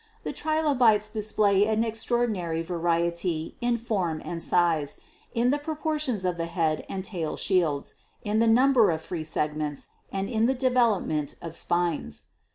[0.23, 4.99] The Trilobites display an extraordinary variety in form and size,
[5.35, 7.93] in the proportions of the head and tail shields,
[8.23, 12.23] in the number of free segments and in the development of spines.